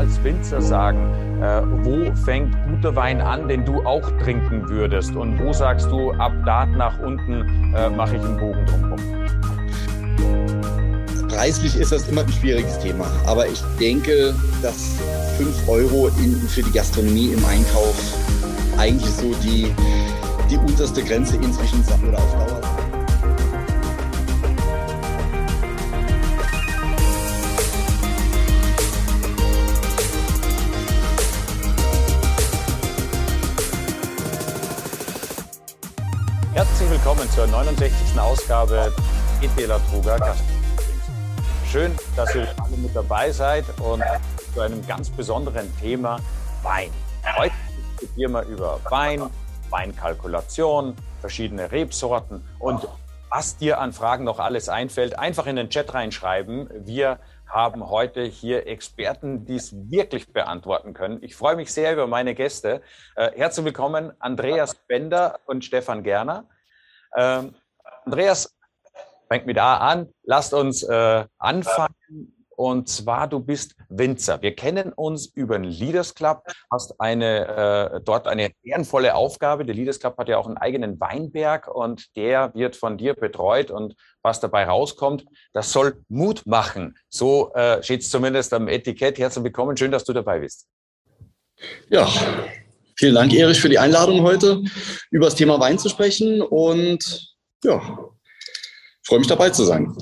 [0.00, 0.98] als Winzer sagen,
[1.42, 5.14] äh, wo fängt guter Wein an, den du auch trinken würdest?
[5.14, 8.98] Und wo sagst du, ab da nach unten äh, mache ich einen Bogen drumherum?
[11.28, 13.04] Preislich ist das immer ein schwieriges Thema.
[13.26, 14.96] Aber ich denke, dass
[15.36, 17.94] 5 Euro in, für die Gastronomie im Einkauf
[18.78, 19.70] eigentlich so die,
[20.50, 22.79] die unterste Grenze inzwischen oder auf Dauer Herzlich
[37.34, 38.18] zur 69.
[38.18, 38.92] Ausgabe
[39.40, 40.34] ETLA Gastronomie.
[41.70, 44.02] Schön, dass ihr alle mit dabei seid und
[44.52, 46.18] zu einem ganz besonderen Thema
[46.62, 46.90] Wein.
[47.36, 47.54] Heute
[48.00, 49.30] diskutieren wir über Wein,
[49.70, 52.88] Weinkalkulation, verschiedene Rebsorten und
[53.30, 56.68] was dir an Fragen noch alles einfällt, einfach in den Chat reinschreiben.
[56.84, 61.18] Wir haben heute hier Experten, die es wirklich beantworten können.
[61.22, 62.82] Ich freue mich sehr über meine Gäste.
[63.14, 66.46] Äh, herzlich willkommen, Andreas Bender und Stefan Gerner.
[67.16, 67.54] Ähm,
[68.04, 68.54] Andreas,
[69.30, 70.12] fängt mit A an.
[70.24, 71.94] Lasst uns äh, anfangen.
[72.60, 74.42] Und zwar, du bist Winzer.
[74.42, 79.64] Wir kennen uns über den Leaders Club, hast eine, äh, dort eine ehrenvolle Aufgabe.
[79.64, 83.70] Der Leaders Club hat ja auch einen eigenen Weinberg und der wird von dir betreut.
[83.70, 86.98] Und was dabei rauskommt, das soll Mut machen.
[87.08, 89.18] So äh, steht es zumindest am Etikett.
[89.18, 89.78] Herzlich willkommen.
[89.78, 90.68] Schön, dass du dabei bist.
[91.88, 92.06] Ja,
[93.00, 94.62] vielen Dank, Erich, für die Einladung heute,
[95.10, 96.42] über das Thema Wein zu sprechen.
[96.42, 97.34] Und
[97.64, 97.80] ja,
[99.02, 99.96] freue mich dabei zu sein.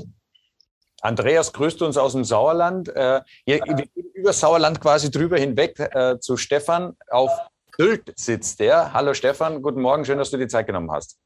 [1.01, 2.89] Andreas grüßt uns aus dem Sauerland.
[2.89, 6.97] Äh, wir gehen über Sauerland quasi drüber hinweg äh, zu Stefan.
[7.09, 7.31] Auf
[7.77, 8.93] Sylt sitzt der.
[8.93, 11.19] Hallo Stefan, guten Morgen, schön, dass du die Zeit genommen hast.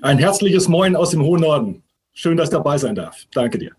[0.00, 1.84] Ein herzliches Moin aus dem hohen Norden.
[2.14, 3.26] Schön, dass ich dabei sein darf.
[3.34, 3.77] Danke dir.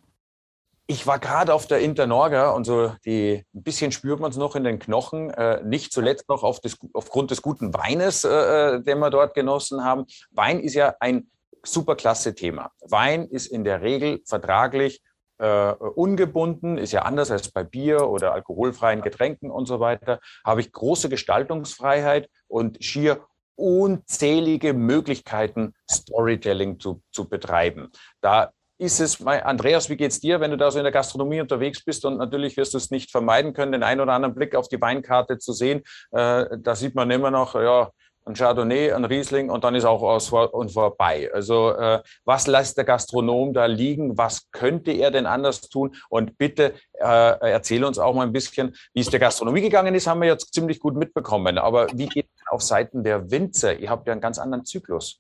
[0.92, 4.56] Ich war gerade auf der Internorga und so die ein bisschen spürt man es noch
[4.56, 5.30] in den Knochen.
[5.30, 9.36] Äh, nicht zuletzt noch auf des, aufgrund des guten Weines, äh, äh, den wir dort
[9.36, 10.06] genossen haben.
[10.32, 11.30] Wein ist ja ein
[11.64, 12.72] superklasse Thema.
[12.82, 15.04] Wein ist in der Regel vertraglich
[15.38, 20.62] äh, ungebunden, ist ja anders als bei Bier oder alkoholfreien Getränken und so weiter, habe
[20.62, 27.92] ich große Gestaltungsfreiheit und schier unzählige Möglichkeiten, Storytelling zu, zu betreiben.
[28.22, 31.84] Da ist es, Andreas, wie geht's dir, wenn du da so in der Gastronomie unterwegs
[31.84, 34.70] bist und natürlich wirst du es nicht vermeiden können, den einen oder anderen Blick auf
[34.70, 35.84] die Weinkarte zu sehen.
[36.12, 37.92] Äh, da sieht man immer noch, ja,
[38.26, 41.30] ein Chardonnay, ein Riesling und dann ist auch aus und vorbei.
[41.34, 44.18] Also äh, was lässt der Gastronom da liegen?
[44.18, 45.96] Was könnte er denn anders tun?
[46.10, 50.08] Und bitte äh, erzähl uns auch mal ein bisschen, wie es der Gastronomie gegangen ist,
[50.08, 51.58] haben wir jetzt ziemlich gut mitbekommen.
[51.58, 53.78] Aber wie geht es auf Seiten der Winzer?
[53.78, 55.20] Ihr habt ja einen ganz anderen Zyklus.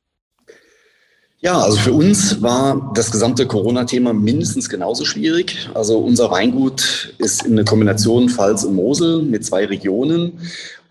[1.41, 5.69] Ja, also für uns war das gesamte Corona-Thema mindestens genauso schwierig.
[5.73, 10.33] Also unser Weingut ist in der Kombination Pfalz und Mosel mit zwei Regionen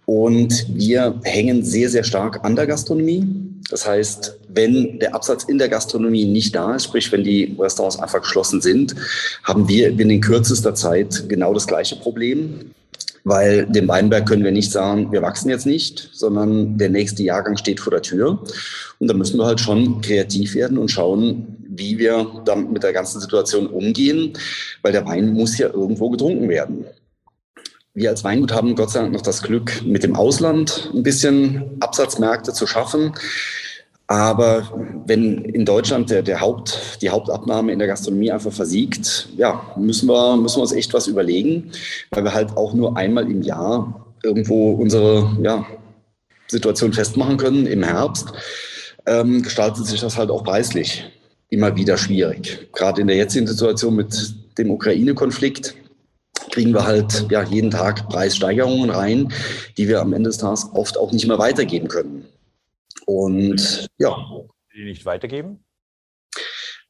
[0.06, 3.26] und wir hängen sehr, sehr stark an der Gastronomie.
[3.70, 7.98] Das heißt, wenn der Absatz in der Gastronomie nicht da ist, sprich wenn die Restaurants
[7.98, 8.94] einfach geschlossen sind,
[9.44, 12.70] haben wir in kürzester Zeit genau das gleiche Problem.
[13.24, 17.56] Weil dem Weinberg können wir nicht sagen, wir wachsen jetzt nicht, sondern der nächste Jahrgang
[17.56, 18.42] steht vor der Tür.
[18.98, 22.92] Und da müssen wir halt schon kreativ werden und schauen, wie wir dann mit der
[22.92, 24.32] ganzen Situation umgehen,
[24.82, 26.84] weil der Wein muss ja irgendwo getrunken werden.
[27.94, 31.76] Wir als Weingut haben Gott sei Dank noch das Glück, mit dem Ausland ein bisschen
[31.80, 33.12] Absatzmärkte zu schaffen.
[34.10, 34.66] Aber
[35.06, 40.08] wenn in Deutschland der, der Haupt, die Hauptabnahme in der Gastronomie einfach versiegt, ja, müssen
[40.08, 41.70] wir, müssen wir uns echt was überlegen,
[42.10, 45.66] weil wir halt auch nur einmal im Jahr irgendwo unsere ja,
[46.46, 48.32] Situation festmachen können im Herbst,
[49.06, 51.04] ähm, gestaltet sich das halt auch preislich
[51.50, 52.68] immer wieder schwierig.
[52.72, 55.74] Gerade in der jetzigen Situation mit dem Ukraine-Konflikt
[56.50, 59.32] kriegen wir halt ja, jeden Tag Preissteigerungen rein,
[59.76, 62.26] die wir am Ende des Tages oft auch nicht mehr weitergeben können.
[63.08, 64.18] Und ja.
[64.74, 65.64] Die nicht weitergeben?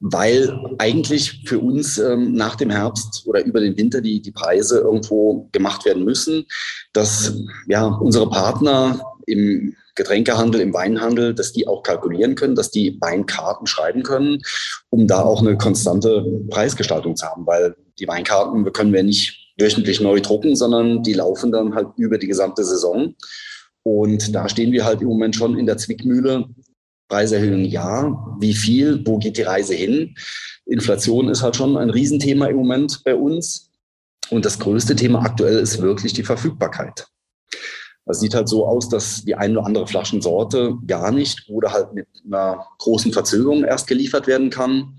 [0.01, 4.81] Weil eigentlich für uns ähm, nach dem Herbst oder über den Winter die, die Preise
[4.81, 6.45] irgendwo gemacht werden müssen,
[6.93, 12.99] dass ja, unsere Partner im Getränkehandel, im Weinhandel, dass die auch kalkulieren können, dass die
[13.01, 14.43] Weinkarten schreiben können,
[14.91, 20.01] um da auch eine konstante Preisgestaltung zu haben, weil die Weinkarten können wir nicht wöchentlich
[20.01, 23.15] neu drucken, sondern die laufen dann halt über die gesamte Saison.
[23.89, 26.47] Und da stehen wir halt im Moment schon in der Zwickmühle.
[27.09, 30.15] Preiserhöhung ja, wie viel, wo geht die Reise hin?
[30.67, 33.71] Inflation ist halt schon ein Riesenthema im Moment bei uns.
[34.29, 37.07] Und das größte Thema aktuell ist wirklich die Verfügbarkeit.
[38.05, 41.95] Es sieht halt so aus, dass die eine oder andere Flaschensorte gar nicht oder halt
[41.95, 44.99] mit einer großen Verzögerung erst geliefert werden kann.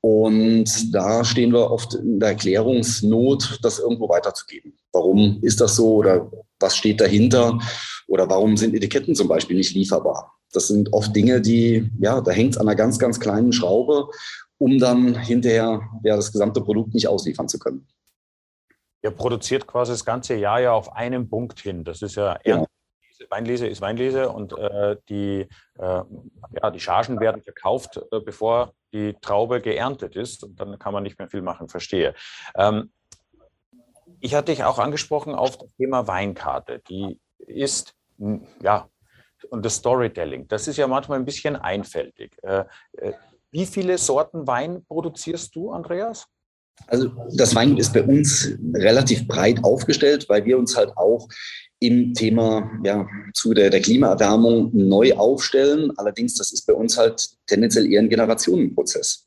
[0.00, 4.72] Und da stehen wir oft in der Erklärungsnot, das irgendwo weiterzugeben.
[4.92, 7.58] Warum ist das so oder was steht dahinter
[8.08, 10.34] oder warum sind Etiketten zum Beispiel nicht lieferbar?
[10.52, 14.08] Das sind oft Dinge, die, ja, da hängt es an einer ganz, ganz kleinen Schraube,
[14.58, 17.86] um dann hinterher ja, das gesamte Produkt nicht ausliefern zu können.
[19.02, 21.84] Ihr produziert quasi das ganze Jahr ja auf einem Punkt hin.
[21.84, 22.64] Das ist ja, ja.
[23.30, 25.46] Weinlese ist Weinlese und äh, die,
[25.78, 26.02] äh,
[26.62, 30.44] ja, die Chargen werden verkauft, äh, bevor die Traube geerntet ist.
[30.44, 32.14] Und dann kann man nicht mehr viel machen, verstehe.
[32.56, 32.92] Ähm,
[34.20, 36.80] ich hatte dich auch angesprochen auf das Thema Weinkarte.
[36.88, 37.94] Die ist,
[38.62, 38.88] ja,
[39.50, 40.48] und das Storytelling.
[40.48, 42.36] Das ist ja manchmal ein bisschen einfältig.
[42.42, 42.64] Äh,
[42.98, 43.12] äh,
[43.50, 46.26] wie viele Sorten Wein produzierst du, Andreas?
[46.88, 51.28] Also das Weingut ist bei uns relativ breit aufgestellt, weil wir uns halt auch
[51.78, 55.92] im Thema ja, zu der, der Klimaerwärmung neu aufstellen.
[55.98, 59.24] Allerdings, das ist bei uns halt tendenziell eher ein Generationenprozess,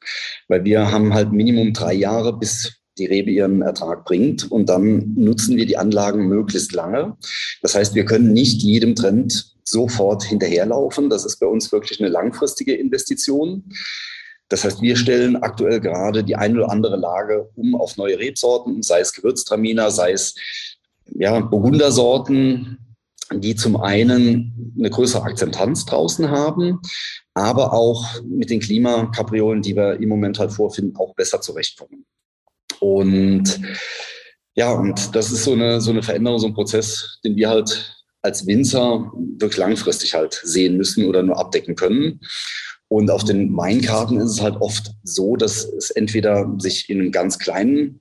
[0.48, 5.14] weil wir haben halt Minimum drei Jahre, bis die Rebe ihren Ertrag bringt und dann
[5.16, 7.18] nutzen wir die Anlagen möglichst lange.
[7.62, 11.10] Das heißt, wir können nicht jedem Trend sofort hinterherlaufen.
[11.10, 13.72] Das ist bei uns wirklich eine langfristige Investition.
[14.50, 18.82] Das heißt, wir stellen aktuell gerade die eine oder andere Lage um auf neue Rebsorten,
[18.82, 20.36] sei es Gewürztraminer, sei es
[21.14, 22.78] ja, Burgundersorten,
[23.34, 26.80] die zum einen eine größere Akzeptanz draußen haben,
[27.34, 32.06] aber auch mit den Klimakapriolen, die wir im Moment halt vorfinden, auch besser zurechtkommen.
[32.80, 33.60] Und
[34.56, 37.96] ja, und das ist so eine, so eine Veränderung, so ein Prozess, den wir halt
[38.22, 42.20] als Winzer wirklich langfristig halt sehen müssen oder nur abdecken können.
[42.90, 47.12] Und auf den Weinkarten ist es halt oft so, dass es entweder sich in einem
[47.12, 48.00] ganz kleinen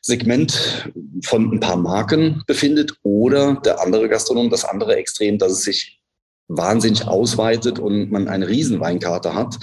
[0.00, 0.90] Segment
[1.24, 6.00] von ein paar Marken befindet oder der andere Gastronom, das andere Extrem, dass es sich
[6.48, 9.58] wahnsinnig ausweitet und man eine Riesenweinkarte hat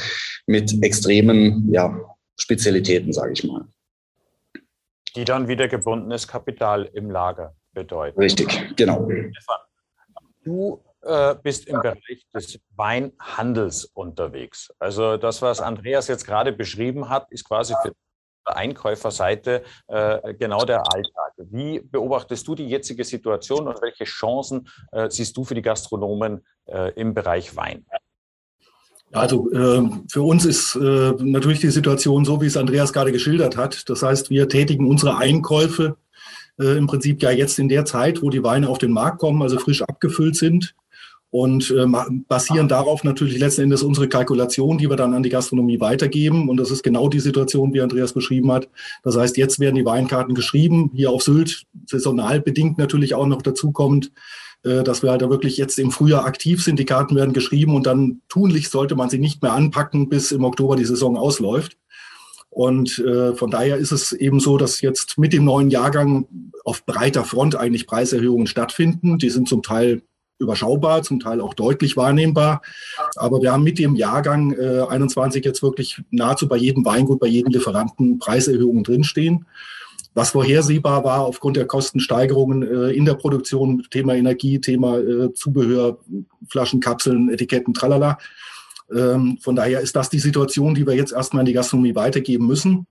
[0.46, 2.00] mit extremen ja,
[2.38, 3.68] Spezialitäten, sage ich mal.
[5.16, 8.20] Die dann wieder gebundenes Kapital im Lager bedeuten.
[8.20, 9.08] Richtig, genau.
[10.44, 14.74] Du äh, bist im Bereich des Weinhandels unterwegs.
[14.80, 17.94] Also das, was Andreas jetzt gerade beschrieben hat, ist quasi für
[18.46, 21.34] Einkäuferseite äh, genau der Alltag.
[21.38, 26.46] Wie beobachtest du die jetzige Situation und welche Chancen äh, siehst du für die Gastronomen
[26.66, 27.86] äh, im Bereich Wein?
[29.16, 33.56] Also äh, für uns ist äh, natürlich die Situation so, wie es Andreas gerade geschildert
[33.56, 33.90] hat.
[33.90, 35.96] Das heißt, wir tätigen unsere Einkäufe
[36.60, 39.42] äh, im Prinzip ja jetzt in der Zeit, wo die Weine auf den Markt kommen,
[39.42, 40.76] also frisch abgefüllt sind
[41.36, 41.86] und äh,
[42.30, 46.48] basieren darauf natürlich letzten Endes unsere Kalkulation, die wir dann an die Gastronomie weitergeben.
[46.48, 48.70] Und das ist genau die Situation, wie Andreas beschrieben hat.
[49.04, 53.42] Das heißt, jetzt werden die Weinkarten geschrieben, hier auf Sylt, saisonal bedingt natürlich auch noch
[53.42, 54.12] dazu kommt,
[54.84, 56.80] dass wir halt da wirklich jetzt im Frühjahr aktiv sind.
[56.80, 60.44] Die Karten werden geschrieben und dann tunlich sollte man sie nicht mehr anpacken, bis im
[60.44, 61.78] Oktober die Saison ausläuft.
[62.50, 66.26] Und äh, von daher ist es eben so, dass jetzt mit dem neuen Jahrgang
[66.64, 69.18] auf breiter Front eigentlich Preiserhöhungen stattfinden.
[69.18, 70.04] Die sind zum Teil
[70.40, 72.62] überschaubar, zum Teil auch deutlich wahrnehmbar.
[73.18, 77.28] Aber wir haben mit dem Jahrgang äh, 21 jetzt wirklich nahezu bei jedem Weingut, bei
[77.28, 79.46] jedem Lieferanten Preiserhöhungen drinstehen.
[80.16, 86.00] Was vorhersehbar war aufgrund der Kostensteigerungen äh, in der Produktion, Thema Energie, Thema äh, Zubehör,
[86.50, 88.18] Flaschen, Kapseln, Etiketten, tralala.
[88.96, 92.48] Ähm, von daher ist das die Situation, die wir jetzt erstmal in die Gastronomie weitergeben
[92.48, 92.88] müssen.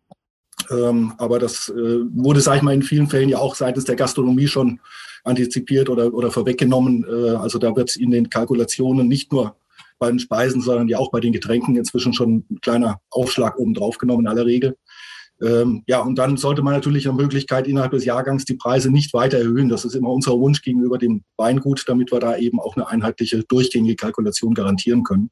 [0.71, 3.97] Ähm, aber das äh, wurde, sage ich mal, in vielen Fällen ja auch seitens der
[3.97, 4.81] Gastronomie schon
[5.25, 7.07] antizipiert oder, oder vorweggenommen.
[7.09, 9.57] Äh, also da wird in den Kalkulationen nicht nur
[9.99, 13.73] bei den Speisen, sondern ja auch bei den Getränken inzwischen schon ein kleiner Aufschlag oben
[13.75, 14.77] drauf genommen in aller Regel.
[15.45, 19.13] Ähm, ja, und dann sollte man natürlich eine Möglichkeit innerhalb des Jahrgangs die Preise nicht
[19.13, 19.69] weiter erhöhen.
[19.69, 23.45] Das ist immer unser Wunsch gegenüber dem Weingut, damit wir da eben auch eine einheitliche,
[23.45, 25.31] durchgängige Kalkulation garantieren können.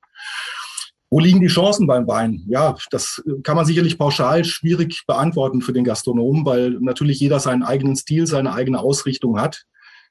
[1.09, 2.43] Wo liegen die Chancen beim Wein?
[2.47, 7.63] Ja, das kann man sicherlich pauschal schwierig beantworten für den Gastronomen, weil natürlich jeder seinen
[7.63, 9.65] eigenen Stil, seine eigene Ausrichtung hat.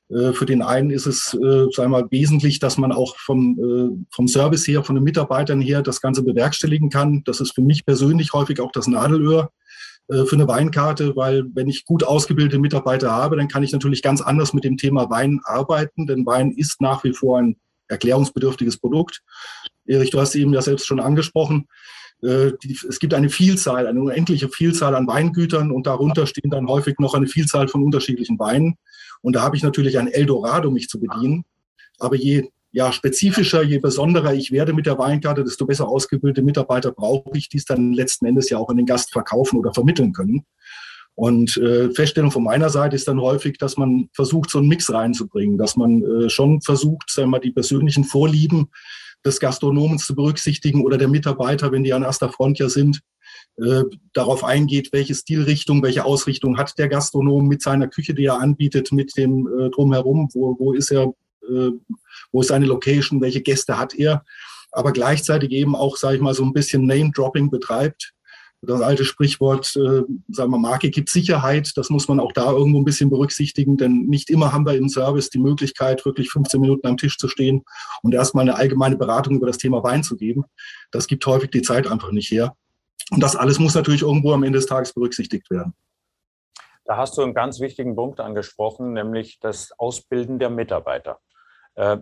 [0.09, 3.59] Äh, für den einen ist es, äh, sagen wir mal, wesentlich, dass man auch vom,
[3.59, 7.23] äh, vom Service her, von den Mitarbeitern her das Ganze bewerkstelligen kann.
[7.25, 9.70] Das ist für mich persönlich häufig auch das Nadelöhr äh,
[10.07, 14.21] für eine Weinkarte, weil wenn ich gut ausgebildete Mitarbeiter habe, dann kann ich natürlich ganz
[14.21, 17.55] anders mit dem Thema Wein arbeiten, denn Wein ist nach wie vor ein
[17.87, 19.21] erklärungsbedürftiges Produkt.
[19.85, 21.67] Erich, du hast eben ja selbst schon angesprochen.
[22.23, 22.53] Äh,
[22.87, 27.13] es gibt eine Vielzahl, eine unendliche Vielzahl an Weingütern und darunter stehen dann häufig noch
[27.13, 28.75] eine Vielzahl von unterschiedlichen Weinen.
[29.21, 31.45] Und da habe ich natürlich ein Eldorado, mich zu bedienen.
[31.99, 36.91] Aber je ja, spezifischer, je besonderer ich werde mit der Weinkarte, desto besser ausgebildete Mitarbeiter
[36.91, 40.13] brauche ich, die es dann letzten Endes ja auch an den Gast verkaufen oder vermitteln
[40.13, 40.45] können.
[41.15, 44.91] Und äh, Feststellung von meiner Seite ist dann häufig, dass man versucht, so einen Mix
[44.91, 48.69] reinzubringen, dass man äh, schon versucht, sagen wir mal, die persönlichen Vorlieben
[49.25, 53.01] des Gastronomen zu berücksichtigen oder der Mitarbeiter, wenn die an erster Front ja sind,
[53.57, 58.39] äh, darauf eingeht, welche Stilrichtung, welche Ausrichtung hat der Gastronom mit seiner Küche, die er
[58.39, 61.13] anbietet, mit dem äh, drumherum, wo, wo ist er,
[62.31, 64.23] wo ist seine Location, welche Gäste hat er,
[64.71, 68.13] aber gleichzeitig eben auch, sage ich mal, so ein bisschen Name-Dropping betreibt
[68.61, 72.79] das alte Sprichwort, äh, sagen wir, Marke gibt Sicherheit, das muss man auch da irgendwo
[72.79, 76.85] ein bisschen berücksichtigen, denn nicht immer haben wir im Service die Möglichkeit, wirklich 15 Minuten
[76.85, 77.63] am Tisch zu stehen
[78.03, 80.45] und erstmal eine allgemeine Beratung über das Thema Wein zu geben.
[80.91, 82.55] Das gibt häufig die Zeit einfach nicht her.
[83.09, 85.73] Und das alles muss natürlich irgendwo am Ende des Tages berücksichtigt werden.
[86.85, 91.19] Da hast du einen ganz wichtigen Punkt angesprochen, nämlich das Ausbilden der Mitarbeiter.
[91.75, 91.97] Äh,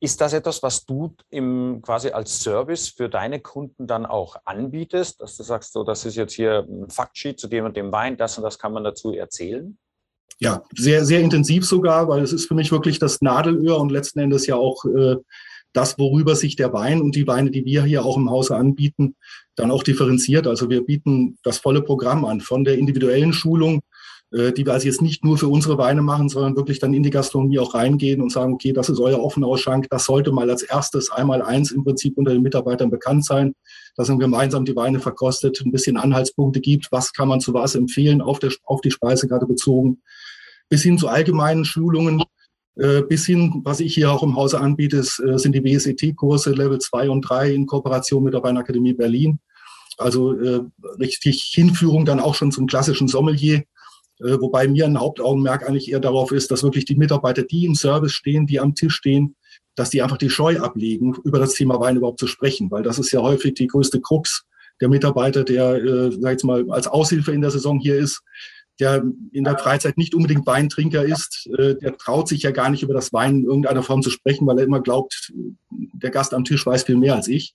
[0.00, 5.20] ist das etwas, was du im, quasi als Service für deine Kunden dann auch anbietest,
[5.20, 8.16] dass du sagst, so, das ist jetzt hier ein Faktsheet zu dem und dem Wein,
[8.16, 9.78] das und das kann man dazu erzählen?
[10.40, 14.18] Ja, sehr, sehr intensiv sogar, weil es ist für mich wirklich das Nadelöhr und letzten
[14.18, 15.16] Endes ja auch äh,
[15.72, 19.14] das, worüber sich der Wein und die Weine, die wir hier auch im Hause anbieten,
[19.54, 20.48] dann auch differenziert.
[20.48, 23.82] Also wir bieten das volle Programm an, von der individuellen Schulung
[24.32, 27.10] die wir also jetzt nicht nur für unsere Weine machen, sondern wirklich dann in die
[27.10, 30.62] Gastronomie auch reingehen und sagen, okay, das ist euer offener Ausschank, das sollte mal als
[30.62, 33.54] erstes einmal eins im Prinzip unter den Mitarbeitern bekannt sein,
[33.94, 37.74] dass man gemeinsam die Weine verkostet, ein bisschen Anhaltspunkte gibt, was kann man zu was
[37.74, 40.00] empfehlen, auf, der, auf die Speisekarte bezogen,
[40.70, 42.22] bis hin zu allgemeinen Schulungen,
[42.76, 46.78] äh, bis hin, was ich hier auch im Hause anbiete, äh, sind die WSET-Kurse Level
[46.78, 49.40] 2 und 3 in Kooperation mit der Weinakademie Berlin.
[49.98, 50.62] Also äh,
[50.98, 53.64] richtig Hinführung dann auch schon zum klassischen Sommelier äh,
[54.22, 58.12] wobei mir ein Hauptaugenmerk eigentlich eher darauf ist, dass wirklich die Mitarbeiter, die im Service
[58.12, 59.36] stehen, die am Tisch stehen,
[59.74, 62.98] dass die einfach die Scheu ablegen, über das Thema Wein überhaupt zu sprechen, weil das
[62.98, 64.44] ist ja häufig die größte Krux
[64.80, 68.22] der Mitarbeiter, der, äh, sag jetzt mal, als Aushilfe in der Saison hier ist,
[68.80, 72.82] der in der Freizeit nicht unbedingt Weintrinker ist, äh, der traut sich ja gar nicht
[72.82, 75.32] über das Wein in irgendeiner Form zu sprechen, weil er immer glaubt,
[75.70, 77.54] der Gast am Tisch weiß viel mehr als ich.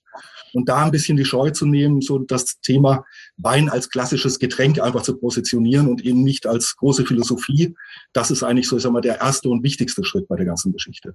[0.52, 3.04] Und da ein bisschen die Scheu zu nehmen, so das Thema
[3.36, 7.74] Wein als klassisches Getränk einfach zu positionieren und eben nicht als große Philosophie,
[8.12, 10.72] das ist eigentlich so, ich sag mal, der erste und wichtigste Schritt bei der ganzen
[10.72, 11.14] Geschichte.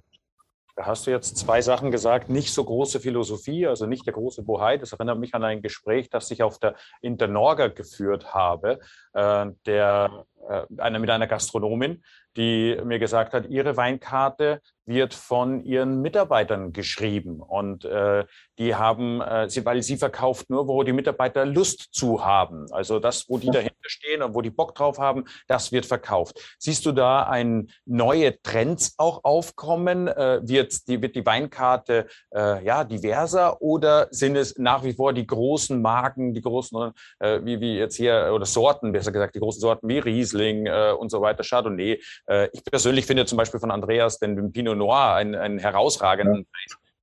[0.76, 2.28] Da hast du jetzt zwei Sachen gesagt.
[2.28, 4.76] Nicht so große Philosophie, also nicht der große Bohai.
[4.76, 8.80] Das erinnert mich an ein Gespräch, das ich auf der Internorga geführt habe,
[9.12, 12.02] äh, der, äh, einer mit einer Gastronomin,
[12.36, 18.24] die mir gesagt hat, ihre Weinkarte wird von ihren Mitarbeitern geschrieben und äh,
[18.58, 22.66] die haben, äh, sie, weil sie verkauft nur, wo die Mitarbeiter Lust zu haben.
[22.70, 26.38] Also das, wo die dahinter stehen und wo die Bock drauf haben, das wird verkauft.
[26.58, 30.08] Siehst du da ein neue Trends auch aufkommen?
[30.08, 35.12] Äh, wird, die, wird die Weinkarte äh, ja diverser oder sind es nach wie vor
[35.12, 39.40] die großen Marken, die großen, äh, wie, wie jetzt hier, oder Sorten, besser gesagt, die
[39.40, 42.00] großen Sorten wie Riesling äh, und so weiter, Chardonnay.
[42.26, 46.46] Äh, ich persönlich finde zum Beispiel von Andreas den Pinot Noir, einen, einen herausragenden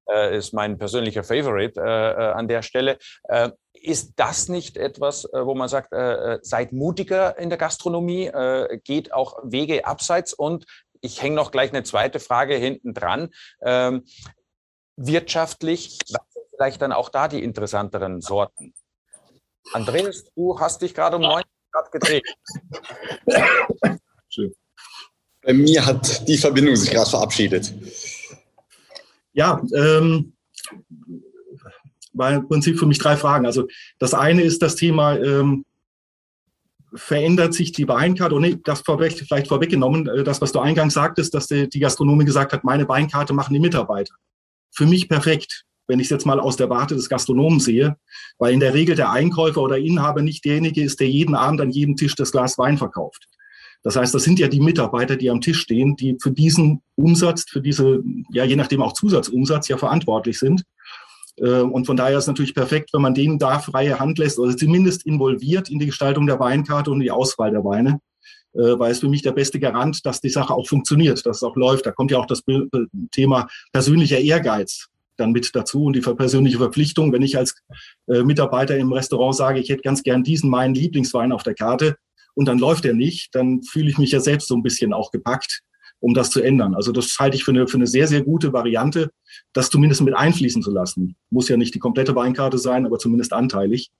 [0.07, 0.15] ja.
[0.15, 2.97] äh, ist mein persönlicher Favorite äh, an der Stelle.
[3.73, 5.91] Ist das nicht etwas, wo man sagt,
[6.45, 8.29] seid mutiger in der Gastronomie,
[8.83, 10.65] geht auch Wege abseits und
[11.01, 13.29] ich hänge noch gleich eine zweite Frage hinten dran.
[13.63, 14.03] Ähm,
[14.97, 15.97] wirtschaftlich,
[16.55, 18.75] vielleicht dann auch da die interessanteren Sorten?
[19.73, 22.35] Andreas, du hast dich gerade um 90 Grad gedreht.
[25.43, 27.73] Bei mir hat die Verbindung sich gerade verabschiedet.
[29.33, 30.33] Ja, ähm,
[32.13, 33.45] war im Prinzip für mich drei Fragen.
[33.45, 33.67] Also
[33.97, 35.65] das eine ist das Thema, ähm,
[36.93, 38.35] verändert sich die Weinkarte?
[38.35, 41.79] Und nee, das vorweg, vielleicht vorweggenommen, äh, das, was du eingangs sagtest, dass die, die
[41.79, 44.13] Gastronomie gesagt hat, meine Weinkarte machen die Mitarbeiter.
[44.71, 47.97] Für mich perfekt, wenn ich es jetzt mal aus der Warte des Gastronomen sehe,
[48.37, 51.71] weil in der Regel der Einkäufer oder Inhaber nicht derjenige ist, der jeden Abend an
[51.71, 53.27] jedem Tisch das Glas Wein verkauft.
[53.83, 57.45] Das heißt, das sind ja die Mitarbeiter, die am Tisch stehen, die für diesen Umsatz,
[57.49, 60.63] für diese, ja, je nachdem auch Zusatzumsatz ja verantwortlich sind.
[61.37, 64.55] Äh, und von daher ist natürlich perfekt, wenn man denen da freie Hand lässt oder
[64.55, 67.99] zumindest involviert in die Gestaltung der Weinkarte und die Auswahl der Weine,
[68.53, 71.43] äh, weil es für mich der beste Garant, dass die Sache auch funktioniert, dass es
[71.43, 71.85] auch läuft.
[71.87, 72.43] Da kommt ja auch das
[73.11, 77.11] Thema persönlicher Ehrgeiz dann mit dazu und die persönliche Verpflichtung.
[77.11, 77.55] Wenn ich als
[78.07, 81.97] äh, Mitarbeiter im Restaurant sage, ich hätte ganz gern diesen meinen Lieblingswein auf der Karte,
[82.33, 85.11] und dann läuft er nicht, dann fühle ich mich ja selbst so ein bisschen auch
[85.11, 85.61] gepackt,
[85.99, 86.75] um das zu ändern.
[86.75, 89.11] Also das halte ich für eine, für eine sehr, sehr gute Variante,
[89.53, 91.15] das zumindest mit einfließen zu lassen.
[91.29, 93.91] Muss ja nicht die komplette Weinkarte sein, aber zumindest anteilig.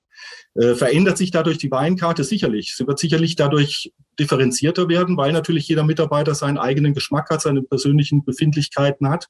[0.55, 2.75] Äh, verändert sich dadurch die Weinkarte sicherlich.
[2.75, 7.61] Sie wird sicherlich dadurch differenzierter werden, weil natürlich jeder Mitarbeiter seinen eigenen Geschmack hat, seine
[7.61, 9.27] persönlichen Befindlichkeiten hat.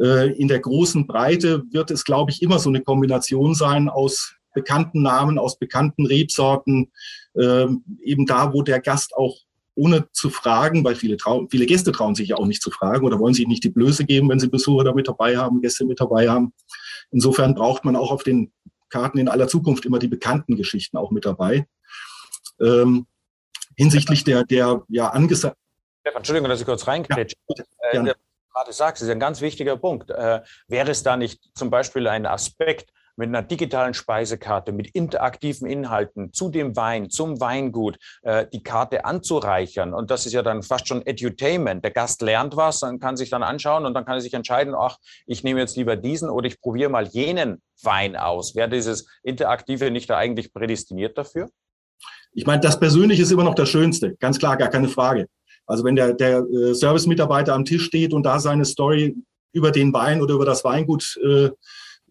[0.00, 4.37] Äh, in der großen Breite wird es, glaube ich, immer so eine Kombination sein aus
[4.54, 6.92] bekannten Namen, aus bekannten Rebsorten,
[7.38, 9.36] ähm, eben da, wo der Gast auch
[9.74, 13.06] ohne zu fragen, weil viele, trau viele Gäste trauen sich ja auch nicht zu fragen
[13.06, 15.84] oder wollen sich nicht die Blöße geben, wenn sie Besucher da mit dabei haben, Gäste
[15.84, 16.52] mit dabei haben.
[17.12, 18.52] Insofern braucht man auch auf den
[18.88, 21.66] Karten in aller Zukunft immer die bekannten Geschichten auch mit dabei.
[22.60, 23.06] Ähm,
[23.76, 25.62] hinsichtlich der, der ja angesagten.
[26.02, 27.36] Entschuldigung, dass ich kurz reinkrätsche.
[27.92, 28.14] Ja, äh,
[28.52, 30.10] gerade sagst, ist ein ganz wichtiger Punkt.
[30.10, 35.68] Äh, wäre es da nicht zum Beispiel ein Aspekt, mit einer digitalen Speisekarte, mit interaktiven
[35.68, 39.92] Inhalten zu dem Wein, zum Weingut, äh, die Karte anzureichern.
[39.92, 41.84] Und das ist ja dann fast schon Edutainment.
[41.84, 44.74] Der Gast lernt was, dann kann sich dann anschauen und dann kann er sich entscheiden,
[44.74, 48.54] ach, ich nehme jetzt lieber diesen oder ich probiere mal jenen Wein aus.
[48.54, 51.50] Wäre dieses Interaktive nicht da eigentlich prädestiniert dafür?
[52.32, 54.14] Ich meine, das Persönliche ist immer noch das Schönste.
[54.20, 55.26] Ganz klar, gar keine Frage.
[55.66, 59.16] Also wenn der, der äh, Service-Mitarbeiter am Tisch steht und da seine Story
[59.52, 61.50] über den Wein oder über das Weingut äh,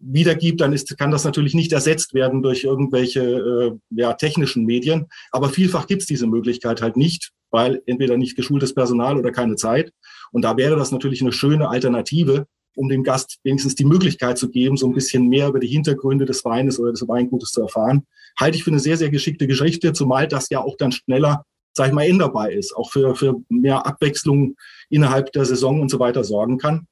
[0.00, 5.06] wiedergibt, dann ist, kann das natürlich nicht ersetzt werden durch irgendwelche äh, ja, technischen Medien.
[5.30, 9.56] Aber vielfach gibt es diese Möglichkeit halt nicht, weil entweder nicht geschultes Personal oder keine
[9.56, 9.92] Zeit.
[10.32, 14.50] Und da wäre das natürlich eine schöne Alternative, um dem Gast wenigstens die Möglichkeit zu
[14.50, 18.06] geben, so ein bisschen mehr über die Hintergründe des Weines oder des Weingutes zu erfahren.
[18.38, 21.88] Halte ich für eine sehr, sehr geschickte Geschichte, zumal das ja auch dann schneller, sag
[21.88, 24.54] ich mal, änderbar ist, auch für, für mehr Abwechslung
[24.90, 26.86] innerhalb der Saison und so weiter sorgen kann.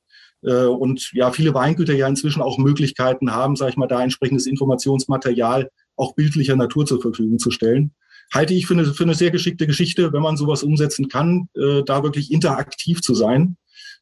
[0.46, 4.46] Äh, und ja, viele Weingüter ja inzwischen auch Möglichkeiten haben, sage ich mal, da entsprechendes
[4.46, 7.92] Informationsmaterial auch bildlicher Natur zur Verfügung zu stellen.
[8.32, 11.82] Halte ich für eine, für eine sehr geschickte Geschichte, wenn man sowas umsetzen kann, äh,
[11.84, 13.56] da wirklich interaktiv zu sein.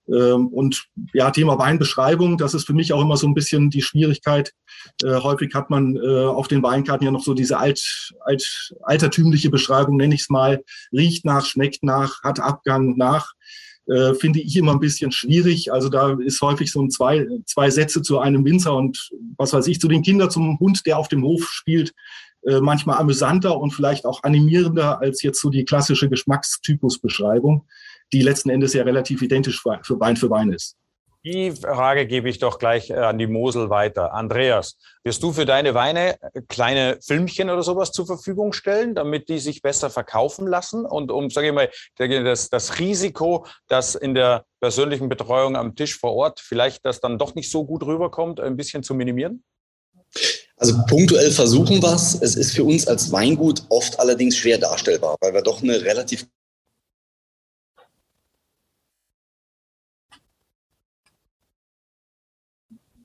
[0.08, 0.84] Ähm, und
[1.14, 4.52] ja, Thema Weinbeschreibung, das ist für mich auch immer so ein bisschen die Schwierigkeit.
[5.02, 9.50] Äh, häufig hat man äh, auf den Weinkarten ja noch so diese alt, alt, altertümliche
[9.50, 13.32] Beschreibung, nenne ich es mal, riecht nach, schmeckt nach, hat Abgang nach
[13.86, 15.72] äh, finde ich immer ein bisschen schwierig.
[15.72, 19.66] Also da ist häufig so ein zwei, zwei Sätze zu einem Winzer und was weiß
[19.66, 21.92] ich, zu den Kindern, zum Hund, der auf dem Hof spielt,
[22.46, 27.66] äh, manchmal amüsanter und vielleicht auch animierender als jetzt so die klassische Geschmackstypusbeschreibung,
[28.12, 30.76] die letzten Endes ja relativ identisch für Wein für Wein ist.
[31.24, 34.12] Die Frage gebe ich doch gleich äh, an die Mosel weiter.
[34.12, 39.30] Andreas, wirst du für deine Weine äh, kleine Filmchen oder sowas zur Verfügung stellen, damit
[39.30, 40.84] die sich besser verkaufen lassen?
[40.84, 45.98] Und um, sage ich mal, das, das Risiko, dass in der persönlichen Betreuung am Tisch
[45.98, 49.42] vor Ort vielleicht das dann doch nicht so gut rüberkommt, ein bisschen zu minimieren?
[50.58, 52.20] Also punktuell versuchen wir es.
[52.20, 56.26] Es ist für uns als Weingut oft allerdings schwer darstellbar, weil wir doch eine relativ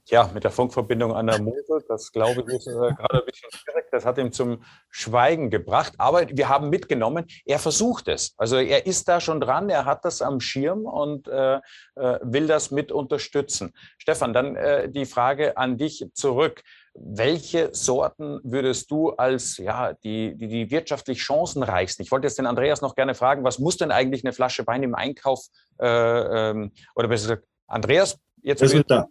[0.09, 3.51] ja, mit der Funkverbindung an der Mosel, das glaube ich ist äh, gerade ein bisschen
[3.51, 3.85] schwierig.
[3.91, 5.93] Das hat ihn zum Schweigen gebracht.
[5.97, 8.33] Aber wir haben mitgenommen, er versucht es.
[8.37, 11.59] Also er ist da schon dran, er hat das am Schirm und äh, äh,
[12.21, 13.73] will das mit unterstützen.
[13.97, 16.63] Stefan, dann äh, die Frage an dich zurück.
[16.93, 22.03] Welche Sorten würdest du als ja, die, die, die wirtschaftlich chancenreichsten?
[22.03, 24.83] Ich wollte jetzt den Andreas noch gerne fragen, was muss denn eigentlich eine Flasche Wein
[24.83, 25.45] im Einkauf
[25.79, 25.87] äh,
[26.49, 28.63] ähm, oder besser gesagt, Andreas, jetzt.
[28.63, 29.07] Es wird da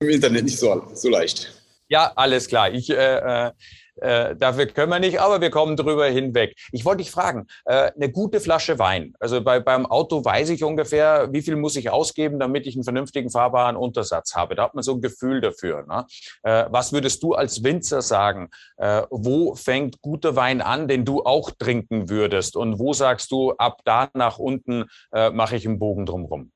[0.00, 1.52] im Internet nicht so, so leicht.
[1.88, 2.70] Ja, alles klar.
[2.72, 3.52] Ich, äh,
[3.96, 6.54] äh, dafür können wir nicht, aber wir kommen drüber hinweg.
[6.72, 9.14] Ich wollte dich fragen, äh, eine gute Flasche Wein.
[9.20, 12.84] Also bei, beim Auto weiß ich ungefähr, wie viel muss ich ausgeben, damit ich einen
[12.84, 14.54] vernünftigen fahrbaren Untersatz habe.
[14.54, 15.86] Da hat man so ein Gefühl dafür.
[15.86, 16.06] Ne?
[16.42, 18.50] Äh, was würdest du als Winzer sagen?
[18.76, 22.56] Äh, wo fängt guter Wein an, den du auch trinken würdest?
[22.56, 26.52] Und wo sagst du, ab da nach unten äh, mache ich einen Bogen drumherum?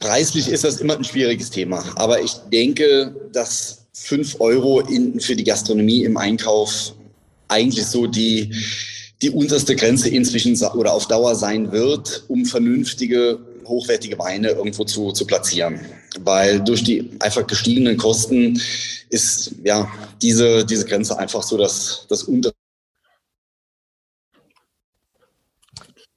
[0.00, 5.34] Preislich ist das immer ein schwieriges Thema, aber ich denke, dass fünf Euro in, für
[5.34, 6.94] die Gastronomie im Einkauf
[7.48, 8.54] eigentlich so die,
[9.22, 15.12] die unterste Grenze inzwischen oder auf Dauer sein wird, um vernünftige, hochwertige Weine irgendwo zu,
[15.12, 15.80] zu platzieren.
[16.20, 18.60] Weil durch die einfach gestiegenen Kosten
[19.10, 19.90] ist ja
[20.22, 22.52] diese, diese Grenze einfach so das, das untere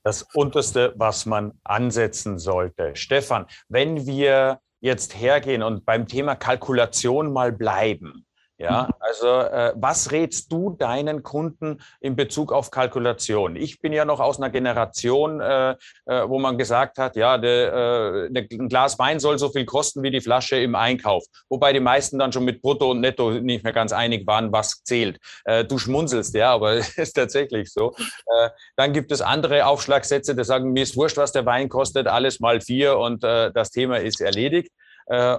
[0.04, 2.96] das Unterste, was man ansetzen sollte.
[2.96, 8.26] Stefan, wenn wir jetzt hergehen und beim Thema Kalkulation mal bleiben,
[8.62, 13.56] ja, also äh, was rätst du deinen Kunden in Bezug auf Kalkulation?
[13.56, 15.72] Ich bin ja noch aus einer Generation, äh,
[16.06, 19.66] äh, wo man gesagt hat, ja, de, de, äh, ein Glas Wein soll so viel
[19.66, 21.26] kosten wie die Flasche im Einkauf.
[21.50, 24.84] Wobei die meisten dann schon mit Brutto und Netto nicht mehr ganz einig waren, was
[24.84, 25.18] zählt.
[25.46, 27.96] Äh, du schmunzelst, ja, aber ist tatsächlich so.
[27.98, 32.06] Äh, dann gibt es andere Aufschlagsätze, die sagen, mir ist wurscht, was der Wein kostet,
[32.06, 34.72] alles mal vier und das Thema ist erledigt.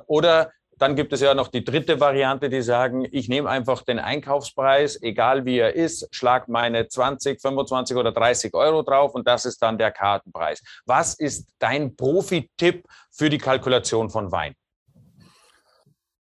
[0.07, 3.99] Oder dann gibt es ja noch die dritte Variante, die sagen, ich nehme einfach den
[3.99, 9.45] Einkaufspreis, egal wie er ist, schlag meine 20, 25 oder 30 Euro drauf und das
[9.45, 10.63] ist dann der Kartenpreis.
[10.87, 14.55] Was ist dein Profi-Tipp für die Kalkulation von Wein?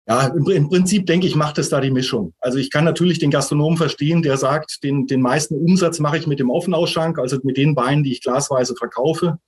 [0.06, 2.34] Ja, im, Prinzip denke ich, macht es da die Mischung.
[2.38, 6.26] Also ich kann natürlich den Gastronomen verstehen, der sagt, den, den meisten Umsatz mache ich
[6.26, 9.38] mit dem Offenausschank, also mit den Weinen, die ich glasweise verkaufe.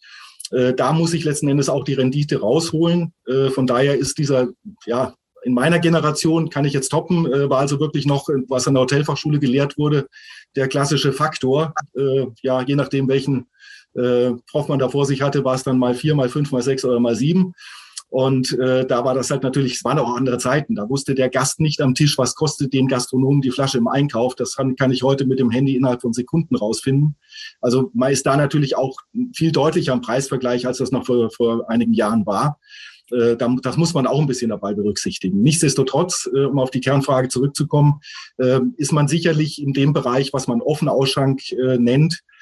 [0.51, 3.13] Äh, da muss ich letzten Endes auch die Rendite rausholen.
[3.27, 4.49] Äh, von daher ist dieser,
[4.87, 8.75] ja, in meiner Generation kann ich jetzt toppen, äh, war also wirklich noch, was an
[8.75, 10.09] der Hotelfachschule gelehrt wurde,
[10.57, 11.73] der klassische Faktor.
[11.97, 13.47] Äh, ja, je nachdem, welchen
[13.95, 16.63] äh, Prof man da vor sich hatte, war es dann mal vier, mal fünf, mal
[16.63, 17.55] sechs oder mal sieben.
[18.17, 20.75] Und äh, da war das halt natürlich, es waren auch andere Zeiten.
[20.75, 24.35] Da wusste der Gast nicht am Tisch, was kostet den Gastronomen die Flasche im Einkauf.
[24.35, 27.17] Das kann, kann ich heute mit dem Handy innerhalb von Sekunden rausfinden.
[27.61, 28.97] Also man ist da natürlich auch
[29.35, 32.59] viel deutlicher am Preisvergleich, als das noch vor, vor einigen Jahren war.
[33.11, 35.43] Äh, das muss man auch ein bisschen dabei berücksichtigen.
[35.43, 38.01] Nichtsdestotrotz, äh, um auf die Kernfrage zurückzukommen,
[38.39, 42.36] äh, ist man sicherlich in dem Bereich, was man offen Ausschank nennt, äh,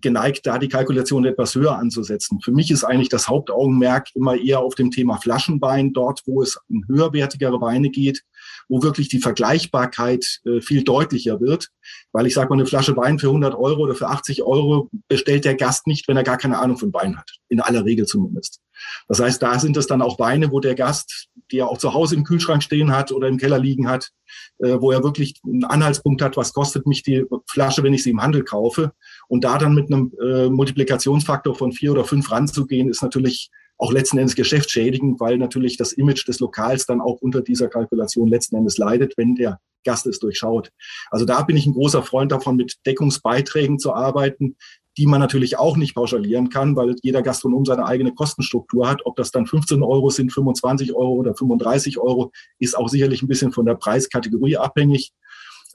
[0.00, 2.40] geneigt, da die Kalkulation etwas höher anzusetzen.
[2.40, 6.58] Für mich ist eigentlich das Hauptaugenmerk immer eher auf dem Thema Flaschenwein, dort, wo es
[6.68, 8.22] um höherwertigere Weine geht,
[8.68, 11.68] wo wirklich die Vergleichbarkeit äh, viel deutlicher wird.
[12.12, 15.44] Weil ich sage mal, eine Flasche Wein für 100 Euro oder für 80 Euro bestellt
[15.44, 17.30] der Gast nicht, wenn er gar keine Ahnung von Wein hat.
[17.48, 18.60] In aller Regel zumindest.
[19.08, 21.92] Das heißt, da sind es dann auch Weine, wo der Gast, die er auch zu
[21.94, 24.10] Hause im Kühlschrank stehen hat oder im Keller liegen hat,
[24.58, 28.10] äh, wo er wirklich einen Anhaltspunkt hat, was kostet mich die Flasche, wenn ich sie
[28.10, 28.92] im Handel kaufe.
[29.30, 33.92] Und da dann mit einem äh, Multiplikationsfaktor von vier oder fünf ranzugehen, ist natürlich auch
[33.92, 38.56] letzten Endes geschäftsschädigend, weil natürlich das Image des Lokals dann auch unter dieser Kalkulation letzten
[38.56, 40.72] Endes leidet, wenn der Gast es durchschaut.
[41.12, 44.56] Also da bin ich ein großer Freund davon, mit Deckungsbeiträgen zu arbeiten,
[44.98, 49.06] die man natürlich auch nicht pauschalieren kann, weil jeder Gastronom seine eigene Kostenstruktur hat.
[49.06, 53.28] Ob das dann 15 Euro sind, 25 Euro oder 35 Euro, ist auch sicherlich ein
[53.28, 55.12] bisschen von der Preiskategorie abhängig.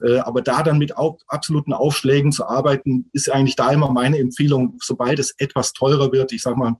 [0.02, 4.78] Äh, aber da dann mit absoluten Aufschlägen zu arbeiten, ist eigentlich da immer meine Empfehlung,
[4.82, 6.76] sobald es etwas teurer wird, ich sage mal,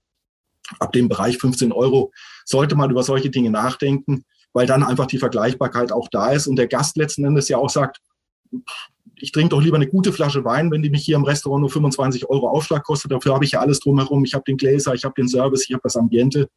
[0.80, 2.12] ab dem Bereich 15 Euro,
[2.44, 6.56] sollte man über solche Dinge nachdenken, weil dann einfach die Vergleichbarkeit auch da ist und
[6.56, 8.00] der Gast letzten Endes ja auch sagt,
[9.18, 11.70] ich trinke doch lieber eine gute Flasche Wein, wenn die mich hier im Restaurant nur
[11.70, 13.12] 25 Euro Aufschlag kostet.
[13.12, 14.24] Dafür habe ich ja alles drumherum.
[14.24, 16.50] Ich habe den Gläser, ich habe den Service, ich habe das Ambiente.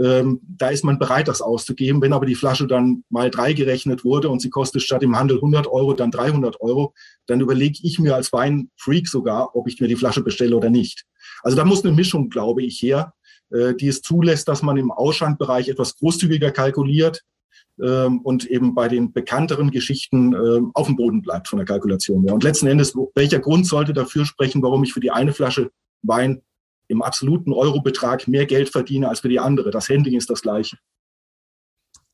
[0.00, 2.00] Ähm, da ist man bereit, das auszugeben.
[2.00, 5.36] Wenn aber die Flasche dann mal drei gerechnet wurde und sie kostet statt im Handel
[5.36, 6.94] 100 Euro dann 300 Euro,
[7.26, 11.04] dann überlege ich mir als Weinfreak sogar, ob ich mir die Flasche bestelle oder nicht.
[11.42, 13.12] Also da muss eine Mischung, glaube ich, her,
[13.50, 17.22] äh, die es zulässt, dass man im Ausschankbereich etwas großzügiger kalkuliert
[17.82, 22.24] ähm, und eben bei den bekannteren Geschichten ähm, auf dem Boden bleibt von der Kalkulation.
[22.26, 22.32] Ja.
[22.32, 25.70] Und letzten Endes, welcher Grund sollte dafür sprechen, warum ich für die eine Flasche
[26.02, 26.42] Wein
[26.92, 29.70] im absoluten Eurobetrag mehr Geld verdiene als für die andere.
[29.70, 30.76] Das Handling ist das gleiche.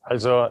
[0.01, 0.47] Also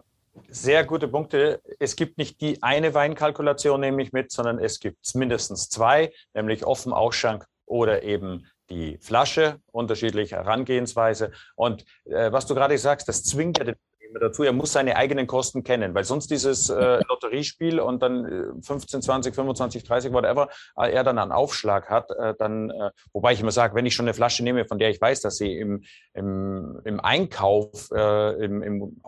[0.48, 1.60] sehr gute Punkte.
[1.80, 6.64] Es gibt nicht die eine Weinkalkulation, nehme ich mit, sondern es gibt mindestens zwei, nämlich
[6.64, 11.32] offen Ausschank oder eben die Flasche, unterschiedliche Herangehensweise.
[11.56, 13.76] Und äh, was du gerade sagst, das zwingt ja den
[14.08, 18.62] immer dazu, er muss seine eigenen Kosten kennen, weil sonst dieses äh, Lotteriespiel und dann
[18.62, 23.32] 15, 20, 25, 30, whatever, äh, er dann einen Aufschlag hat, äh, dann, äh, wobei
[23.32, 25.56] ich immer sage, wenn ich schon eine Flasche nehme, von der ich weiß, dass sie
[25.56, 29.00] im, im, im Einkauf, äh, im, im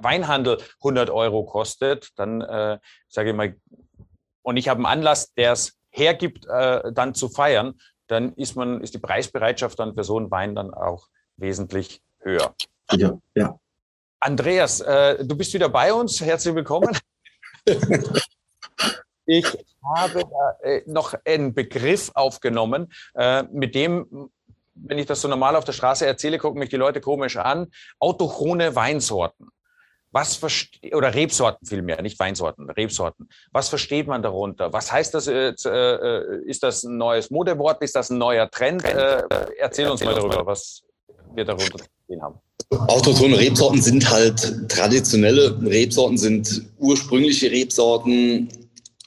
[0.00, 3.56] Weinhandel 100 Euro kostet, dann äh, sage ich mal,
[4.42, 7.74] und ich habe einen Anlass, der es hergibt, dann zu feiern,
[8.08, 12.54] dann ist man, ist die Preisbereitschaft dann für so einen Wein dann auch wesentlich höher.
[12.90, 13.58] Ja, ja.
[14.24, 16.20] Andreas, äh, du bist wieder bei uns.
[16.20, 16.96] Herzlich willkommen.
[19.26, 19.44] ich
[19.96, 20.22] habe
[20.62, 24.30] äh, noch einen Begriff aufgenommen, äh, mit dem,
[24.74, 27.72] wenn ich das so normal auf der Straße erzähle, gucken mich die Leute komisch an.
[27.98, 29.48] Autochone Weinsorten.
[30.12, 33.28] Was versteht, oder Rebsorten vielmehr, nicht Weinsorten, Rebsorten.
[33.50, 34.72] Was versteht man darunter?
[34.72, 35.26] Was heißt das?
[35.26, 37.82] Äh, äh, ist das ein neues Modewort?
[37.82, 38.84] Ist das ein neuer Trend?
[38.84, 39.24] Äh,
[39.58, 40.84] erzähl uns mal darüber, was
[41.34, 42.38] wir darunter stehen haben.
[42.88, 48.48] Autochthone Rebsorten sind halt traditionelle Rebsorten, sind ursprüngliche Rebsorten.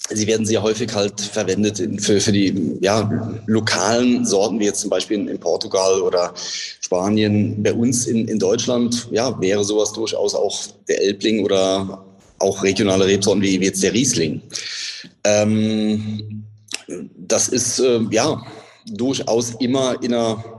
[0.10, 3.10] Sie werden sehr häufig halt verwendet für, für die ja,
[3.48, 6.34] lokalen Sorten, wie jetzt zum Beispiel in, in Portugal oder
[6.80, 7.64] Spanien.
[7.64, 12.06] Bei uns in, in Deutschland ja, wäre sowas durchaus auch der Elbling oder
[12.38, 14.42] auch regionale Rebsorten wie, wie jetzt der Riesling.
[15.24, 16.46] Ähm,
[17.18, 18.42] das ist äh, ja
[18.88, 20.55] durchaus immer in einer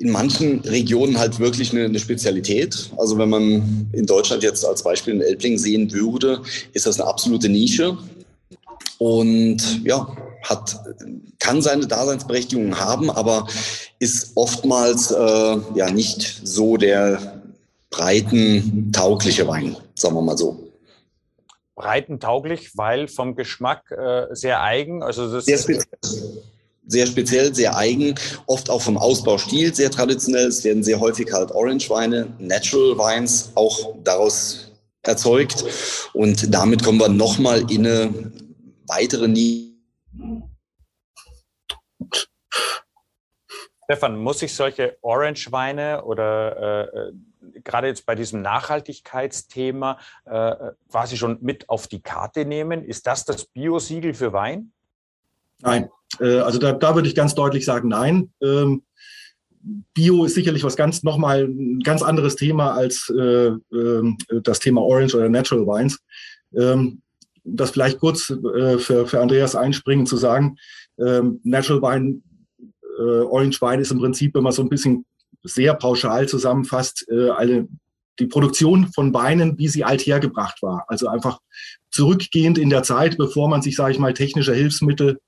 [0.00, 2.90] in manchen Regionen halt wirklich eine, eine, Spezialität.
[2.96, 6.40] Also wenn man in Deutschland jetzt als Beispiel einen Elbling sehen würde,
[6.72, 7.98] ist das eine absolute Nische.
[8.98, 10.08] Und ja,
[10.42, 10.80] hat,
[11.38, 13.46] kann seine Daseinsberechtigung haben, aber
[13.98, 17.42] ist oftmals äh, ja nicht so der
[17.90, 20.72] breiten taugliche Wein, sagen wir mal so.
[21.74, 25.02] Breitentauglich, weil vom Geschmack äh, sehr eigen.
[25.02, 26.42] Also das sehr speziell
[26.90, 28.14] sehr speziell, sehr eigen,
[28.46, 30.48] oft auch vom Ausbaustil sehr traditionell.
[30.48, 34.72] Es werden sehr häufig halt Orange-Weine, Natural Wines auch daraus
[35.02, 35.64] erzeugt.
[36.12, 38.32] Und damit kommen wir nochmal in eine
[38.86, 39.70] weitere Nische.
[43.84, 47.12] Stefan, muss ich solche Orange-Weine oder äh,
[47.64, 50.54] gerade jetzt bei diesem Nachhaltigkeitsthema äh,
[50.90, 52.84] quasi schon mit auf die Karte nehmen?
[52.84, 54.72] Ist das das Bio-Siegel für Wein?
[55.60, 58.32] Nein, äh, also da, da würde ich ganz deutlich sagen, nein.
[58.42, 58.82] Ähm,
[59.94, 64.80] Bio ist sicherlich was ganz nochmal ein ganz anderes Thema als äh, äh, das Thema
[64.80, 65.98] Orange oder Natural Wines.
[66.56, 67.02] Ähm,
[67.44, 70.56] das vielleicht kurz äh, für, für Andreas einspringen zu sagen,
[70.98, 72.22] ähm, Natural Wine,
[72.98, 75.04] äh, Orange Wine ist im Prinzip, wenn man so ein bisschen
[75.42, 77.68] sehr pauschal zusammenfasst, äh, alle
[78.18, 80.84] die Produktion von Weinen, wie sie althergebracht war.
[80.88, 81.40] Also einfach
[81.90, 85.18] zurückgehend in der Zeit, bevor man sich, sage ich mal, technischer Hilfsmittel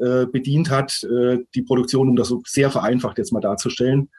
[0.00, 4.10] äh, bedient hat, äh, die Produktion, um das so sehr vereinfacht jetzt mal darzustellen.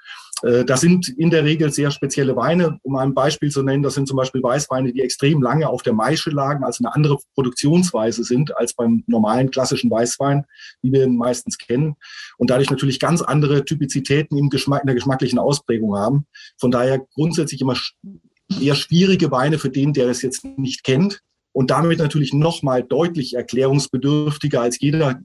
[0.44, 2.80] Äh, das sind in der Regel sehr spezielle Weine.
[2.84, 5.94] Um ein Beispiel zu nennen, das sind zum Beispiel Weißweine, die extrem lange auf der
[5.94, 10.46] Maische lagen, also eine andere Produktionsweise sind als beim normalen klassischen Weißwein,
[10.82, 11.96] wie wir ihn meistens kennen.
[12.38, 16.26] Und dadurch natürlich ganz andere Typizitäten im Geschmack, in der geschmacklichen Ausprägung haben.
[16.58, 17.78] Von daher grundsätzlich immer
[18.60, 21.22] eher schwierige Weine für den, der es jetzt nicht kennt.
[21.52, 25.20] Und damit natürlich nochmal deutlich erklärungsbedürftiger als jeder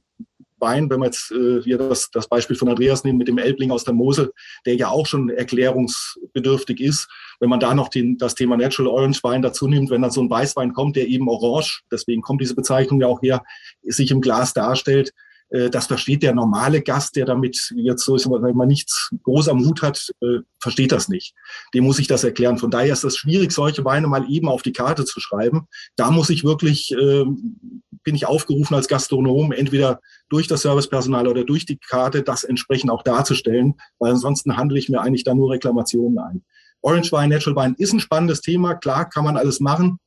[0.64, 3.70] Wein, wenn wir jetzt äh, hier das, das Beispiel von Andreas nehmen mit dem Elbling
[3.70, 4.32] aus der Mosel,
[4.64, 7.06] der ja auch schon erklärungsbedürftig ist,
[7.38, 10.22] wenn man da noch den, das Thema Natural Orange Wein dazu nimmt, wenn dann so
[10.22, 13.44] ein Weißwein kommt, der eben orange, deswegen kommt diese Bezeichnung ja auch her,
[13.82, 15.12] sich im Glas darstellt,
[15.50, 19.82] das versteht der normale Gast, der damit jetzt so, wenn man nichts groß am Hut
[19.82, 21.34] hat, äh, versteht das nicht.
[21.74, 22.58] Dem muss ich das erklären.
[22.58, 25.68] Von daher ist es schwierig, solche Weine mal eben auf die Karte zu schreiben.
[25.96, 31.44] Da muss ich wirklich, ähm, bin ich aufgerufen als Gastronom, entweder durch das Servicepersonal oder
[31.44, 35.50] durch die Karte das entsprechend auch darzustellen, weil ansonsten handle ich mir eigentlich da nur
[35.50, 36.44] Reklamationen ein.
[36.80, 38.74] Orange Wein, Natural Wein ist ein spannendes Thema.
[38.74, 39.98] Klar, kann man alles machen.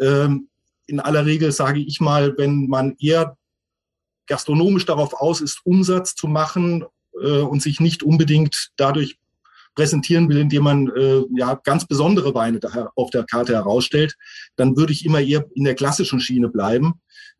[0.00, 0.48] Ähm,
[0.86, 3.36] in aller Regel sage ich mal, wenn man eher
[4.26, 6.84] gastronomisch darauf aus ist, Umsatz zu machen
[7.22, 9.18] äh, und sich nicht unbedingt dadurch
[9.74, 12.60] präsentieren will, indem man äh, ja ganz besondere Weine
[12.94, 14.14] auf der Karte herausstellt,
[14.56, 16.94] dann würde ich immer eher in der klassischen Schiene bleiben,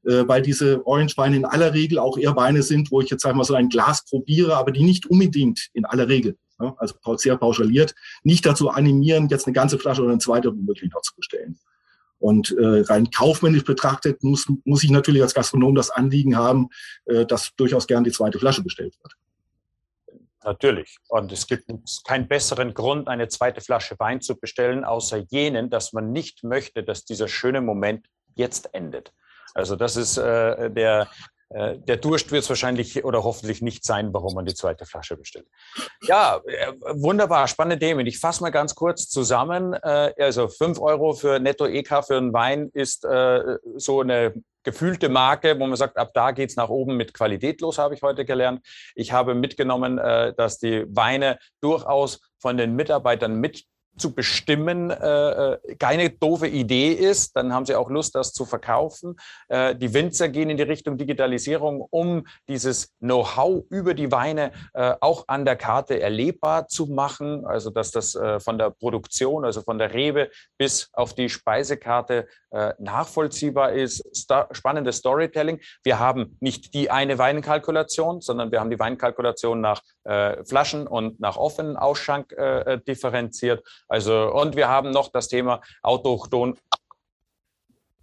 [0.04, 3.44] äh, weil diese Orange-Weine in aller Regel auch eher Weine sind, wo ich jetzt einmal
[3.44, 7.94] so ein Glas probiere, aber die nicht unbedingt in aller Regel, ja, also sehr pauschaliert,
[8.22, 11.58] nicht dazu animieren, jetzt eine ganze Flasche oder eine zweite womöglich noch zu bestellen.
[12.24, 16.70] Und äh, rein kaufmännisch betrachtet muss, muss ich natürlich als Gastronom das Anliegen haben,
[17.04, 19.12] äh, dass durchaus gern die zweite Flasche bestellt wird.
[20.42, 20.96] Natürlich.
[21.08, 21.70] Und es gibt
[22.06, 26.82] keinen besseren Grund, eine zweite Flasche Wein zu bestellen, außer jenen, dass man nicht möchte,
[26.82, 28.06] dass dieser schöne Moment
[28.36, 29.12] jetzt endet.
[29.52, 31.10] Also das ist äh, der,
[31.54, 35.46] der Durst wird es wahrscheinlich oder hoffentlich nicht sein, warum man die zweite Flasche bestellt.
[36.02, 38.06] Ja, äh, wunderbar, spannende Themen.
[38.06, 39.72] Ich fasse mal ganz kurz zusammen.
[39.74, 43.06] Äh, also 5 Euro für Netto EK für einen Wein ist
[43.76, 47.60] so eine gefühlte Marke, wo man sagt, ab da geht es nach oben mit Qualität
[47.60, 48.66] los, habe ich heute gelernt.
[48.94, 53.64] Ich habe mitgenommen, dass die Weine durchaus von den Mitarbeitern mit
[53.96, 58.44] zu bestimmen äh, äh, keine doofe Idee ist, dann haben sie auch Lust, das zu
[58.44, 59.16] verkaufen.
[59.48, 64.94] Äh, die Winzer gehen in die Richtung Digitalisierung, um dieses Know-how über die Weine äh,
[65.00, 69.62] auch an der Karte erlebbar zu machen, also dass das äh, von der Produktion, also
[69.62, 74.04] von der Rebe bis auf die Speisekarte äh, nachvollziehbar ist.
[74.16, 75.60] Sta spannendes Storytelling.
[75.82, 81.36] Wir haben nicht die eine Weinkalkulation, sondern wir haben die Weinkalkulation nach Flaschen und nach
[81.36, 82.34] offenen Ausschank
[82.86, 83.66] differenziert.
[83.88, 86.58] Also, und wir haben noch das Thema autochton,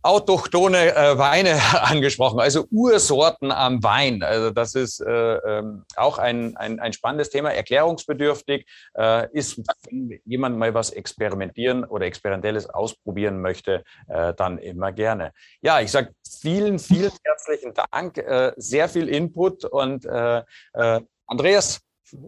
[0.04, 4.24] autochtone äh, Weine angesprochen, also Ursorten am Wein.
[4.24, 10.20] Also das ist äh, ähm, auch ein, ein, ein spannendes Thema, erklärungsbedürftig, äh, ist, wenn
[10.26, 15.34] jemand mal was experimentieren oder experimentelles ausprobieren möchte, äh, dann immer gerne.
[15.62, 20.42] Ja, ich sage vielen, vielen herzlichen Dank, äh, sehr viel Input und äh,
[21.28, 21.82] Andreas,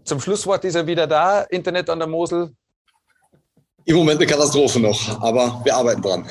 [0.04, 2.52] zum Schlusswort ist er wieder da, Internet an der Mosel,
[3.86, 6.26] im Moment eine Katastrophe noch, aber wir arbeiten dran.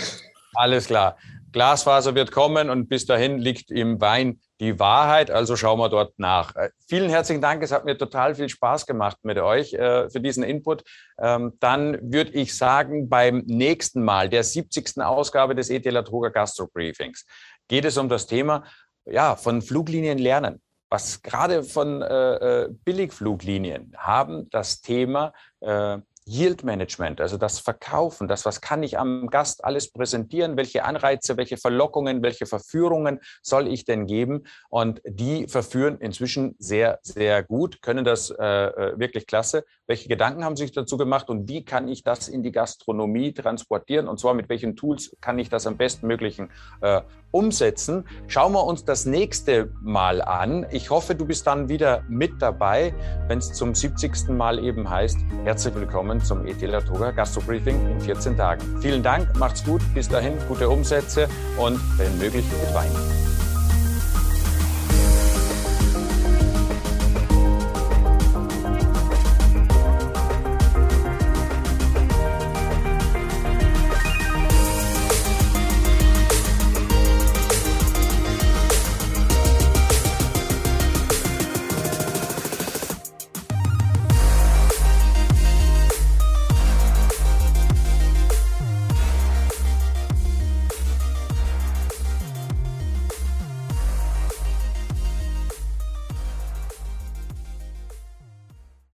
[0.54, 1.18] Alles klar.
[1.52, 5.30] Glasfaser wird kommen und bis dahin liegt im Wein die Wahrheit.
[5.30, 6.56] Also schauen wir dort nach.
[6.56, 7.62] Äh, vielen herzlichen Dank.
[7.62, 10.82] Es hat mir total viel Spaß gemacht mit euch äh, für diesen Input.
[11.20, 15.02] Ähm, dann würde ich sagen, beim nächsten Mal, der 70.
[15.02, 17.26] Ausgabe des ETL Droger Gastro Briefings,
[17.68, 18.64] geht es um das Thema
[19.04, 20.61] ja, von Fluglinien lernen.
[20.92, 28.28] Was gerade von äh, äh Billigfluglinien haben das Thema äh, Yield Management, also das Verkaufen,
[28.28, 33.66] das, was kann ich am Gast alles präsentieren, welche Anreize, welche Verlockungen, welche Verführungen soll
[33.66, 34.44] ich denn geben?
[34.68, 39.64] Und die verführen inzwischen sehr, sehr gut, können das äh, äh wirklich klasse.
[39.86, 44.06] Welche Gedanken haben sich dazu gemacht und wie kann ich das in die Gastronomie transportieren?
[44.06, 46.50] Und zwar mit welchen Tools kann ich das am bestmöglichen
[46.82, 48.04] äh, umsetzen?
[48.28, 50.66] Schauen wir uns das nächste Mal an.
[50.70, 52.94] Ich hoffe, du bist dann wieder mit dabei,
[53.26, 54.28] wenn es zum 70.
[54.28, 58.62] Mal eben heißt, herzlich willkommen zum ET Latoga Gastro-Briefing in 14 Tagen.
[58.80, 62.90] Vielen Dank, macht's gut, bis dahin, gute Umsätze und wenn möglich mit Wein.